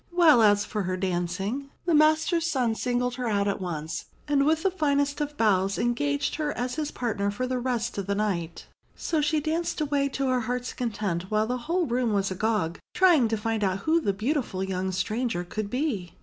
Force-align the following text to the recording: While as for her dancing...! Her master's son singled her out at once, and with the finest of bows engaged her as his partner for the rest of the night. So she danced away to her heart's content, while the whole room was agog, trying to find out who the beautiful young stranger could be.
While 0.09 0.41
as 0.41 0.65
for 0.65 0.81
her 0.81 0.97
dancing...! 0.97 1.69
Her 1.85 1.93
master's 1.93 2.47
son 2.47 2.73
singled 2.73 3.13
her 3.17 3.27
out 3.27 3.47
at 3.47 3.61
once, 3.61 4.05
and 4.27 4.47
with 4.47 4.63
the 4.63 4.71
finest 4.71 5.21
of 5.21 5.37
bows 5.37 5.77
engaged 5.77 6.37
her 6.37 6.57
as 6.57 6.73
his 6.73 6.89
partner 6.89 7.29
for 7.29 7.45
the 7.45 7.59
rest 7.59 7.99
of 7.99 8.07
the 8.07 8.15
night. 8.15 8.65
So 8.95 9.21
she 9.21 9.39
danced 9.39 9.79
away 9.79 10.09
to 10.09 10.29
her 10.29 10.39
heart's 10.39 10.73
content, 10.73 11.29
while 11.29 11.45
the 11.45 11.57
whole 11.69 11.85
room 11.85 12.13
was 12.13 12.31
agog, 12.31 12.79
trying 12.95 13.27
to 13.27 13.37
find 13.37 13.63
out 13.63 13.81
who 13.81 14.01
the 14.01 14.11
beautiful 14.11 14.63
young 14.63 14.91
stranger 14.91 15.43
could 15.43 15.69
be. 15.69 16.15